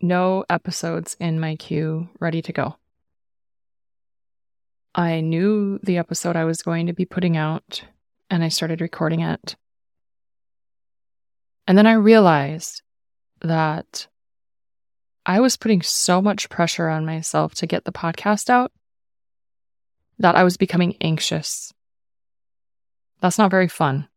no 0.00 0.44
episodes 0.48 1.16
in 1.20 1.40
my 1.40 1.56
queue 1.56 2.08
ready 2.20 2.42
to 2.42 2.52
go. 2.52 2.76
I 4.94 5.20
knew 5.20 5.78
the 5.82 5.98
episode 5.98 6.36
I 6.36 6.44
was 6.44 6.62
going 6.62 6.86
to 6.86 6.92
be 6.92 7.04
putting 7.04 7.36
out, 7.36 7.84
and 8.30 8.42
I 8.42 8.48
started 8.48 8.80
recording 8.80 9.20
it. 9.20 9.56
And 11.66 11.76
then 11.76 11.86
I 11.86 11.92
realized 11.92 12.82
that 13.42 14.08
I 15.26 15.40
was 15.40 15.56
putting 15.56 15.82
so 15.82 16.22
much 16.22 16.48
pressure 16.48 16.88
on 16.88 17.04
myself 17.04 17.54
to 17.56 17.66
get 17.66 17.84
the 17.84 17.92
podcast 17.92 18.48
out 18.48 18.72
that 20.18 20.34
I 20.34 20.42
was 20.42 20.56
becoming 20.56 20.96
anxious. 21.00 21.72
That's 23.20 23.38
not 23.38 23.50
very 23.50 23.68
fun. 23.68 24.08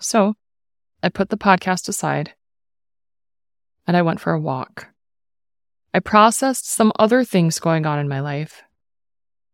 So 0.00 0.34
I 1.02 1.08
put 1.08 1.30
the 1.30 1.36
podcast 1.36 1.88
aside 1.88 2.34
and 3.88 3.96
I 3.96 4.02
went 4.02 4.20
for 4.20 4.32
a 4.32 4.38
walk. 4.38 4.88
I 5.94 6.00
processed 6.00 6.70
some 6.70 6.92
other 6.98 7.24
things 7.24 7.58
going 7.58 7.86
on 7.86 7.98
in 7.98 8.06
my 8.06 8.20
life 8.20 8.62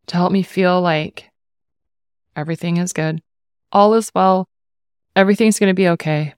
to 0.09 0.17
help 0.17 0.33
me 0.33 0.43
feel 0.43 0.83
like 0.83 1.31
everything 2.37 2.77
is 2.77 2.93
good, 2.93 3.23
all 3.71 3.95
is 3.95 4.11
well, 4.13 4.49
everything's 5.15 5.61
going 5.61 5.71
to 5.71 5.75
be 5.75 5.89
okay, 5.91 6.35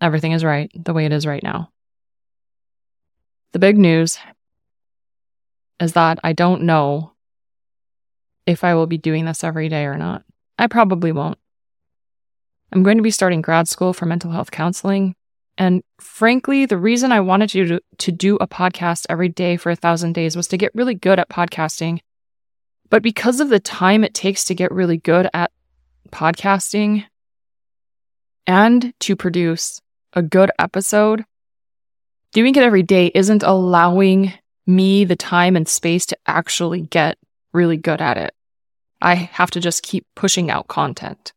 everything 0.00 0.32
is 0.32 0.44
right 0.44 0.70
the 0.74 0.92
way 0.92 1.06
it 1.06 1.12
is 1.12 1.24
right 1.24 1.42
now. 1.42 1.70
The 3.52 3.60
big 3.60 3.78
news 3.78 4.18
is 5.78 5.92
that 5.92 6.18
I 6.24 6.32
don't 6.32 6.62
know 6.62 7.12
if 8.44 8.64
I 8.64 8.74
will 8.74 8.88
be 8.88 8.98
doing 8.98 9.24
this 9.24 9.44
every 9.44 9.68
day 9.68 9.84
or 9.84 9.96
not. 9.96 10.24
I 10.58 10.66
probably 10.66 11.12
won't. 11.12 11.38
I'm 12.72 12.82
going 12.82 12.96
to 12.96 13.02
be 13.02 13.10
starting 13.10 13.40
grad 13.40 13.68
school 13.68 13.92
for 13.92 14.06
mental 14.06 14.32
health 14.32 14.50
counseling 14.50 15.14
and 15.58 15.82
frankly, 16.00 16.66
the 16.66 16.78
reason 16.78 17.12
I 17.12 17.20
wanted 17.20 17.50
to, 17.50 17.80
to 17.98 18.12
do 18.12 18.36
a 18.36 18.48
podcast 18.48 19.06
every 19.08 19.28
day 19.28 19.56
for 19.56 19.70
a 19.70 19.76
thousand 19.76 20.14
days 20.14 20.36
was 20.36 20.48
to 20.48 20.56
get 20.56 20.74
really 20.74 20.94
good 20.94 21.18
at 21.18 21.28
podcasting. 21.28 22.00
But 22.88 23.02
because 23.02 23.40
of 23.40 23.50
the 23.50 23.60
time 23.60 24.02
it 24.02 24.14
takes 24.14 24.44
to 24.44 24.54
get 24.54 24.72
really 24.72 24.96
good 24.96 25.28
at 25.32 25.52
podcasting 26.10 27.04
and 28.46 28.92
to 29.00 29.16
produce 29.16 29.80
a 30.12 30.22
good 30.22 30.50
episode, 30.58 31.24
doing 32.32 32.54
it 32.56 32.62
every 32.62 32.82
day 32.82 33.10
isn't 33.14 33.42
allowing 33.42 34.32
me 34.66 35.04
the 35.04 35.16
time 35.16 35.56
and 35.56 35.68
space 35.68 36.06
to 36.06 36.18
actually 36.26 36.80
get 36.80 37.18
really 37.52 37.76
good 37.76 38.00
at 38.00 38.16
it. 38.16 38.32
I 39.02 39.14
have 39.14 39.50
to 39.52 39.60
just 39.60 39.82
keep 39.82 40.06
pushing 40.14 40.50
out 40.50 40.68
content. 40.68 41.32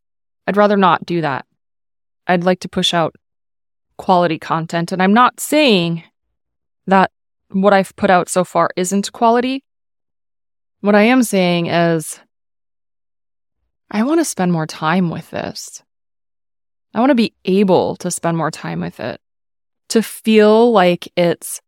I'd 0.46 0.56
rather 0.56 0.76
not 0.76 1.06
do 1.06 1.20
that. 1.20 1.46
I'd 2.26 2.44
like 2.44 2.60
to 2.60 2.68
push 2.68 2.94
out 2.94 3.14
quality 3.96 4.38
content. 4.38 4.92
And 4.92 5.02
I'm 5.02 5.14
not 5.14 5.40
saying 5.40 6.02
that 6.86 7.10
what 7.50 7.72
I've 7.72 7.94
put 7.96 8.10
out 8.10 8.28
so 8.28 8.44
far 8.44 8.70
isn't 8.76 9.12
quality. 9.12 9.64
What 10.80 10.94
I 10.94 11.02
am 11.02 11.22
saying 11.22 11.66
is, 11.66 12.20
I 13.90 14.02
want 14.02 14.20
to 14.20 14.24
spend 14.24 14.52
more 14.52 14.66
time 14.66 15.08
with 15.08 15.30
this. 15.30 15.82
I 16.94 17.00
want 17.00 17.10
to 17.10 17.14
be 17.14 17.32
able 17.44 17.96
to 17.96 18.10
spend 18.10 18.36
more 18.36 18.50
time 18.50 18.80
with 18.80 19.00
it, 19.00 19.20
to 19.88 20.02
feel 20.02 20.72
like 20.72 21.08
it's 21.16 21.60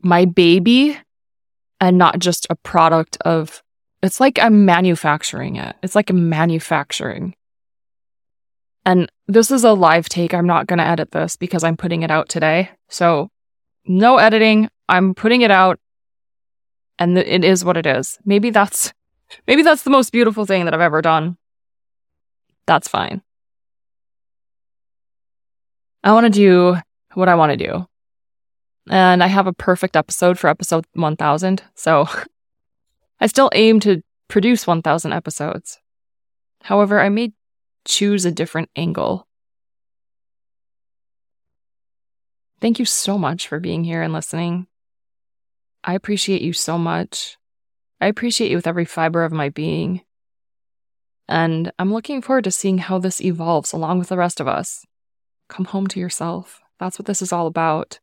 my 0.00 0.24
baby 0.24 0.98
and 1.80 1.98
not 1.98 2.18
just 2.18 2.46
a 2.50 2.56
product 2.56 3.16
of, 3.24 3.62
it's 4.02 4.20
like 4.20 4.38
I'm 4.40 4.64
manufacturing 4.64 5.56
it. 5.56 5.76
It's 5.82 5.94
like 5.94 6.10
I'm 6.10 6.28
manufacturing 6.28 7.34
and 8.84 9.10
this 9.28 9.50
is 9.50 9.64
a 9.64 9.72
live 9.72 10.08
take. 10.08 10.34
I'm 10.34 10.46
not 10.46 10.66
going 10.66 10.78
to 10.78 10.86
edit 10.86 11.12
this 11.12 11.36
because 11.36 11.64
I'm 11.64 11.76
putting 11.76 12.02
it 12.02 12.10
out 12.10 12.28
today. 12.28 12.70
So 12.88 13.30
no 13.86 14.18
editing. 14.18 14.68
I'm 14.88 15.14
putting 15.14 15.42
it 15.42 15.50
out 15.50 15.78
and 16.98 17.16
it 17.16 17.44
is 17.44 17.64
what 17.64 17.76
it 17.76 17.86
is. 17.86 18.18
Maybe 18.24 18.50
that's 18.50 18.92
maybe 19.46 19.62
that's 19.62 19.82
the 19.82 19.90
most 19.90 20.12
beautiful 20.12 20.46
thing 20.46 20.64
that 20.64 20.74
I've 20.74 20.80
ever 20.80 21.02
done. 21.02 21.36
That's 22.66 22.88
fine. 22.88 23.22
I 26.04 26.12
want 26.12 26.26
to 26.26 26.30
do 26.30 26.76
what 27.14 27.28
I 27.28 27.34
want 27.34 27.52
to 27.52 27.56
do. 27.56 27.86
And 28.90 29.22
I 29.22 29.28
have 29.28 29.46
a 29.46 29.52
perfect 29.52 29.96
episode 29.96 30.38
for 30.38 30.48
episode 30.48 30.84
1000. 30.94 31.62
So 31.74 32.06
I 33.20 33.26
still 33.26 33.50
aim 33.54 33.78
to 33.80 34.02
produce 34.28 34.66
1000 34.66 35.12
episodes. 35.12 35.78
However, 36.62 37.00
I 37.00 37.08
may 37.08 37.32
choose 37.84 38.24
a 38.24 38.30
different 38.30 38.70
angle. 38.76 39.26
Thank 42.60 42.78
you 42.78 42.84
so 42.84 43.18
much 43.18 43.48
for 43.48 43.58
being 43.58 43.82
here 43.82 44.02
and 44.02 44.12
listening. 44.12 44.68
I 45.82 45.94
appreciate 45.94 46.42
you 46.42 46.52
so 46.52 46.78
much. 46.78 47.36
I 48.00 48.06
appreciate 48.06 48.50
you 48.50 48.56
with 48.56 48.66
every 48.66 48.84
fiber 48.84 49.24
of 49.24 49.32
my 49.32 49.48
being. 49.48 50.02
And 51.28 51.72
I'm 51.78 51.92
looking 51.92 52.22
forward 52.22 52.44
to 52.44 52.50
seeing 52.50 52.78
how 52.78 52.98
this 52.98 53.20
evolves 53.20 53.72
along 53.72 53.98
with 53.98 54.08
the 54.08 54.16
rest 54.16 54.40
of 54.40 54.46
us. 54.46 54.84
Come 55.48 55.64
home 55.64 55.86
to 55.88 56.00
yourself. 56.00 56.60
That's 56.78 56.98
what 56.98 57.06
this 57.06 57.22
is 57.22 57.32
all 57.32 57.46
about. 57.46 58.00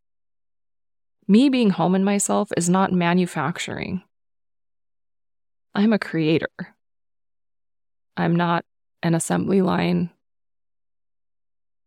Me 1.28 1.48
being 1.48 1.70
home 1.70 1.96
in 1.96 2.04
myself 2.04 2.50
is 2.58 2.70
not 2.70 2.92
manufacturing. 2.92 4.04
I'm 5.76 5.94
a 5.94 6.00
creator. 6.00 6.50
I'm 8.18 8.36
not 8.36 8.66
an 9.02 9.16
assembly 9.16 9.62
line 9.62 10.10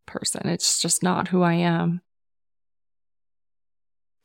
person. 0.07 0.49
It's 0.49 0.81
just 0.81 1.03
not 1.03 1.29
who 1.29 1.43
I 1.43 1.55
am. 1.55 2.01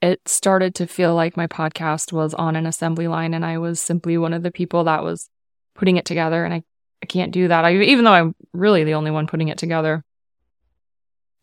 It 0.02 0.28
started 0.28 0.76
to 0.76 0.88
feel 0.88 1.16
like 1.16 1.38
my 1.38 1.48
podcast 1.48 2.14
was 2.14 2.34
on 2.34 2.56
an 2.56 2.66
assembly 2.66 3.08
line 3.08 3.34
and 3.34 3.44
I 3.44 3.58
was 3.58 3.80
simply 3.80 4.18
one 4.18 4.34
of 4.34 4.44
the 4.44 4.52
people 4.52 4.84
that 4.84 5.04
was 5.04 5.30
putting 5.74 5.98
it 5.98 6.06
together. 6.06 6.46
And 6.46 6.54
I, 6.54 6.64
I 7.02 7.06
can't 7.08 7.32
do 7.32 7.48
that. 7.48 7.66
I, 7.66 7.76
even 7.76 8.06
though 8.06 8.12
I'm 8.12 8.36
really 8.54 8.84
the 8.84 8.94
only 8.94 9.12
one 9.12 9.28
putting 9.28 9.48
it 9.48 9.58
together, 9.58 10.04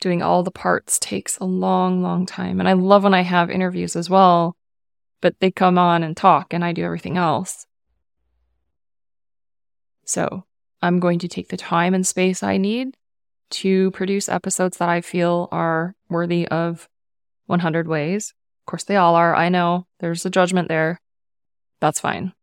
doing 0.01 0.23
all 0.23 0.43
the 0.43 0.51
parts 0.51 0.99
takes 0.99 1.39
a 1.39 1.45
long, 1.45 2.03
long 2.03 2.27
time. 2.27 2.61
And 2.61 2.69
I 2.69 2.75
love 2.75 3.03
when 3.03 3.15
I 3.15 3.23
have 3.23 3.51
interviews 3.51 3.97
as 3.97 4.09
well, 4.09 4.57
but 5.21 5.41
they 5.41 5.51
come 5.51 5.79
on 5.79 6.03
and 6.03 6.17
talk 6.17 6.53
and 6.53 6.65
I 6.65 6.73
do 6.73 6.85
everything 6.85 7.17
else. 7.17 7.67
So 10.05 10.45
I'm 10.85 11.01
going 11.01 11.19
to 11.21 11.29
take 11.29 11.49
the 11.49 11.57
time 11.57 11.95
and 11.95 12.07
space 12.07 12.43
I 12.43 12.59
need 12.59 12.95
to 13.53 13.91
produce 13.93 14.29
episodes 14.29 14.77
that 14.77 14.91
I 14.91 15.01
feel 15.01 15.49
are 15.51 15.95
worthy 16.11 16.47
of 16.49 16.91
100 17.47 17.89
ways. 17.89 18.35
Of 18.61 18.67
course, 18.67 18.85
they 18.85 18.97
all 18.97 19.15
are. 19.15 19.35
I 19.35 19.49
know 19.49 19.87
there's 20.01 20.27
a 20.27 20.31
judgment 20.31 20.69
there. 20.69 21.01
That's 21.81 22.01
fine. 22.01 22.35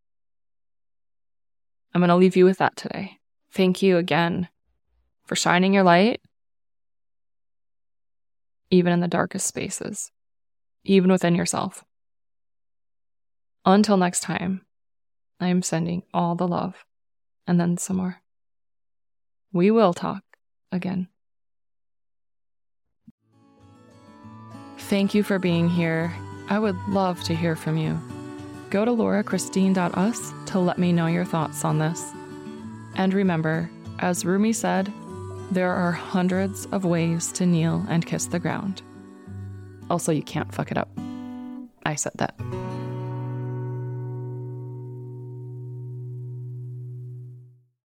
I'm 1.93 2.01
going 2.01 2.09
to 2.09 2.15
leave 2.15 2.35
you 2.35 2.45
with 2.45 2.57
that 2.57 2.75
today. 2.75 3.19
Thank 3.51 3.83
you 3.83 3.97
again 3.97 4.49
for 5.23 5.35
shining 5.35 5.75
your 5.75 5.83
light, 5.83 6.19
even 8.71 8.91
in 8.91 9.01
the 9.01 9.07
darkest 9.07 9.45
spaces, 9.45 10.11
even 10.83 11.11
within 11.11 11.35
yourself. 11.35 11.83
Until 13.65 13.97
next 13.97 14.21
time, 14.21 14.65
I 15.39 15.49
am 15.49 15.61
sending 15.61 16.01
all 16.11 16.33
the 16.33 16.47
love 16.47 16.85
and 17.45 17.59
then 17.59 17.77
some 17.77 17.97
more 17.97 18.17
we 19.53 19.71
will 19.71 19.93
talk 19.93 20.23
again. 20.71 21.07
Thank 24.77 25.13
you 25.13 25.23
for 25.23 25.39
being 25.39 25.69
here. 25.69 26.13
I 26.49 26.59
would 26.59 26.75
love 26.89 27.23
to 27.23 27.35
hear 27.35 27.55
from 27.55 27.77
you. 27.77 27.99
Go 28.69 28.83
to 28.83 28.91
laurachristine.us 28.91 30.33
to 30.47 30.59
let 30.59 30.77
me 30.77 30.91
know 30.91 31.07
your 31.07 31.25
thoughts 31.25 31.63
on 31.63 31.79
this. 31.79 32.11
And 32.95 33.13
remember, 33.13 33.69
as 33.99 34.25
Rumi 34.25 34.53
said, 34.53 34.91
there 35.51 35.71
are 35.71 35.91
hundreds 35.91 36.65
of 36.67 36.85
ways 36.85 37.31
to 37.33 37.45
kneel 37.45 37.85
and 37.89 38.05
kiss 38.05 38.25
the 38.25 38.39
ground. 38.39 38.81
Also, 39.89 40.11
you 40.11 40.23
can't 40.23 40.53
fuck 40.53 40.71
it 40.71 40.77
up. 40.77 40.89
I 41.85 41.95
said 41.95 42.13
that. 42.15 42.35